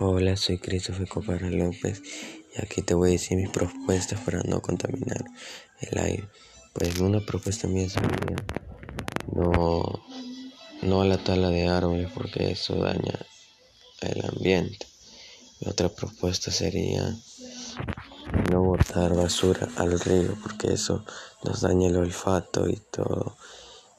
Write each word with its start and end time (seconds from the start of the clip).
Hola, 0.00 0.36
soy 0.36 0.58
Christopher 0.58 1.06
Copara 1.06 1.48
López 1.50 2.02
y 2.52 2.60
aquí 2.60 2.82
te 2.82 2.94
voy 2.94 3.10
a 3.10 3.12
decir 3.12 3.36
mis 3.36 3.48
propuestas 3.48 4.18
para 4.22 4.42
no 4.42 4.60
contaminar 4.60 5.24
el 5.80 5.98
aire. 5.98 6.28
Pues 6.72 6.98
una 6.98 7.24
propuesta 7.24 7.68
mía 7.68 7.88
sería 7.88 8.44
no, 9.32 10.04
no 10.82 11.00
a 11.00 11.04
la 11.04 11.22
tala 11.22 11.50
de 11.50 11.68
árboles 11.68 12.10
porque 12.12 12.50
eso 12.50 12.74
daña 12.74 13.24
el 14.00 14.24
ambiente. 14.24 14.84
Mi 15.60 15.70
otra 15.70 15.88
propuesta 15.88 16.50
sería 16.50 17.16
no 18.50 18.64
botar 18.64 19.14
basura 19.14 19.68
al 19.76 20.00
río 20.00 20.36
porque 20.42 20.72
eso 20.72 21.04
nos 21.44 21.60
daña 21.60 21.86
el 21.86 21.98
olfato 21.98 22.68
y 22.68 22.82
todo. 22.90 23.36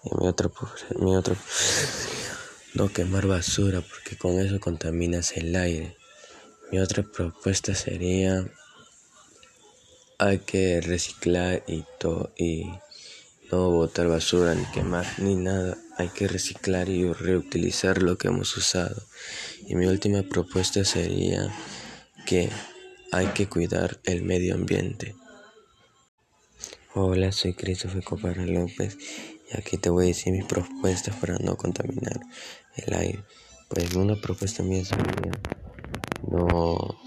Y 0.03 0.13
mi 0.17 0.27
otra, 0.27 0.51
mi 0.99 1.15
otra 1.15 1.37
no 2.75 2.91
quemar 2.91 3.25
basura 3.25 3.81
porque 3.81 4.17
con 4.17 4.39
eso 4.39 4.59
contaminas 4.59 5.37
el 5.37 5.55
aire. 5.55 5.95
Mi 6.71 6.79
otra 6.79 7.03
propuesta 7.03 7.73
sería 7.73 8.45
hay 10.17 10.39
que 10.39 10.81
reciclar 10.81 11.63
y, 11.67 11.85
y 12.37 12.65
no 13.51 13.71
botar 13.71 14.07
basura 14.07 14.55
ni 14.55 14.65
quemar 14.65 15.05
ni 15.19 15.35
nada. 15.35 15.77
Hay 15.97 16.09
que 16.09 16.27
reciclar 16.27 16.89
y 16.89 17.11
reutilizar 17.11 18.01
lo 18.01 18.17
que 18.17 18.27
hemos 18.27 18.55
usado. 18.57 19.01
Y 19.67 19.75
mi 19.75 19.85
última 19.85 20.23
propuesta 20.23 20.83
sería 20.83 21.49
que 22.25 22.49
hay 23.13 23.27
que 23.27 23.47
cuidar 23.47 23.99
el 24.03 24.23
medio 24.23 24.53
ambiente. 24.53 25.15
Hola, 26.93 27.31
soy 27.31 27.53
Christopher 27.53 28.03
Copara 28.03 28.45
López 28.45 28.97
y 29.51 29.57
aquí 29.57 29.77
te 29.77 29.89
voy 29.89 30.05
a 30.05 30.07
decir 30.07 30.33
mis 30.33 30.45
propuestas 30.45 31.15
para 31.17 31.37
no 31.37 31.55
contaminar 31.55 32.19
el 32.75 32.93
aire. 32.93 33.23
Pues 33.69 33.93
una 33.95 34.15
propuesta 34.15 34.63
mía 34.63 34.83
sería 34.85 35.31
no, 36.29 36.97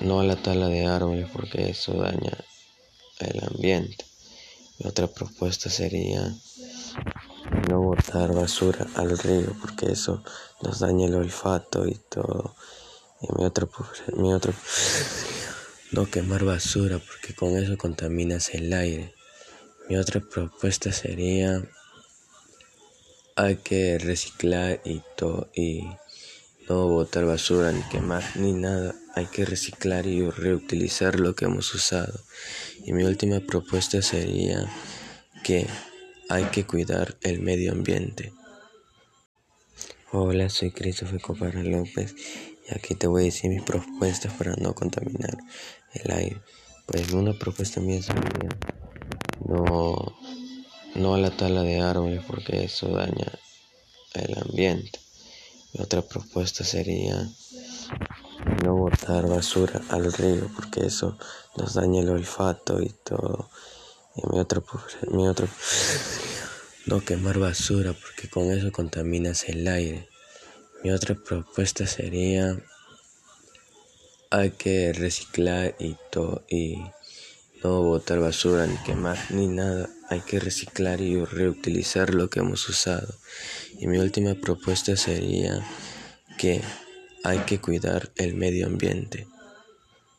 no 0.00 0.20
a 0.20 0.24
la 0.24 0.36
tala 0.36 0.68
de 0.68 0.86
árboles 0.86 1.28
porque 1.32 1.70
eso 1.70 1.94
daña 1.94 2.44
el 3.20 3.44
ambiente. 3.44 4.04
Mi 4.78 4.88
otra 4.88 5.08
propuesta 5.08 5.70
sería 5.70 6.34
no 7.68 7.80
botar 7.82 8.32
basura 8.32 8.86
al 8.94 9.18
río 9.18 9.54
porque 9.60 9.92
eso 9.92 10.22
nos 10.62 10.80
daña 10.80 11.06
el 11.06 11.14
olfato 11.14 11.86
y 11.86 11.98
todo. 12.08 12.54
Y 13.20 13.26
mi 13.36 13.44
otra, 13.44 13.66
mi 14.16 14.32
otra 14.32 14.52
no 15.92 16.06
quemar 16.06 16.44
basura 16.44 16.98
porque 16.98 17.34
con 17.34 17.56
eso 17.56 17.76
contaminas 17.76 18.54
el 18.54 18.72
aire. 18.72 19.17
Mi 19.88 19.96
otra 19.96 20.20
propuesta 20.20 20.92
sería 20.92 21.62
hay 23.36 23.56
que 23.56 23.98
reciclar 23.98 24.82
y, 24.84 25.00
y 25.54 25.88
no 26.68 26.88
botar 26.88 27.24
basura 27.24 27.72
ni 27.72 27.80
quemar 27.84 28.22
ni 28.36 28.52
nada. 28.52 28.94
Hay 29.14 29.26
que 29.26 29.46
reciclar 29.46 30.06
y 30.06 30.28
reutilizar 30.28 31.18
lo 31.18 31.34
que 31.34 31.46
hemos 31.46 31.74
usado. 31.74 32.20
Y 32.84 32.92
mi 32.92 33.04
última 33.04 33.40
propuesta 33.40 34.02
sería 34.02 34.70
que 35.42 35.66
hay 36.28 36.44
que 36.46 36.66
cuidar 36.66 37.16
el 37.22 37.40
medio 37.40 37.72
ambiente. 37.72 38.32
Hola, 40.12 40.50
soy 40.50 40.70
Christopher 40.70 41.20
Copara 41.20 41.62
López 41.62 42.14
y 42.68 42.74
aquí 42.74 42.94
te 42.94 43.06
voy 43.06 43.22
a 43.22 43.24
decir 43.26 43.50
mis 43.50 43.62
propuestas 43.62 44.34
para 44.34 44.54
no 44.56 44.74
contaminar 44.74 45.38
el 45.94 46.10
aire. 46.10 46.42
Pues 46.84 47.10
una 47.12 47.38
propuesta 47.38 47.80
mía 47.80 48.02
sería 48.02 48.50
no, 49.48 50.16
no 50.94 51.14
a 51.14 51.18
la 51.18 51.30
tala 51.30 51.62
de 51.62 51.80
árboles 51.80 52.22
porque 52.26 52.64
eso 52.64 52.88
daña 52.88 53.32
el 54.14 54.38
ambiente. 54.38 55.00
Mi 55.72 55.82
otra 55.82 56.02
propuesta 56.02 56.64
sería 56.64 57.28
no 58.64 58.76
botar 58.76 59.26
basura 59.26 59.80
al 59.88 60.12
río 60.12 60.50
porque 60.54 60.86
eso 60.86 61.18
nos 61.56 61.74
daña 61.74 62.00
el 62.00 62.10
olfato 62.10 62.80
y 62.80 62.90
todo. 63.04 63.50
Y 64.16 64.26
mi 64.28 64.38
otra, 64.38 64.62
mi 65.10 65.26
otra 65.26 65.48
no 66.86 67.00
quemar 67.00 67.38
basura 67.38 67.92
porque 67.92 68.28
con 68.28 68.50
eso 68.52 68.70
contaminas 68.72 69.48
el 69.48 69.66
aire. 69.66 70.08
Mi 70.82 70.90
otra 70.90 71.14
propuesta 71.14 71.86
sería 71.86 72.56
hay 74.30 74.50
que 74.50 74.92
reciclar 74.92 75.74
y, 75.78 75.96
y 76.48 76.82
no 77.62 77.82
botar 77.82 78.20
basura 78.20 78.66
ni 78.66 78.76
quemar 78.78 79.18
ni 79.30 79.46
nada. 79.46 79.88
Hay 80.08 80.20
que 80.20 80.40
reciclar 80.40 81.00
y 81.00 81.24
reutilizar 81.24 82.14
lo 82.14 82.30
que 82.30 82.40
hemos 82.40 82.68
usado. 82.68 83.14
Y 83.78 83.86
mi 83.86 83.98
última 83.98 84.34
propuesta 84.34 84.96
sería 84.96 85.62
que 86.38 86.62
hay 87.24 87.38
que 87.40 87.60
cuidar 87.60 88.10
el 88.16 88.34
medio 88.34 88.66
ambiente. 88.66 89.26